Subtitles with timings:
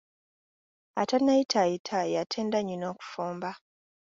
[1.01, 3.51] Atannayitaayita, y'atenda nnyina okufumba.